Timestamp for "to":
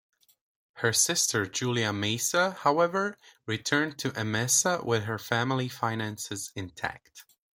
3.99-4.09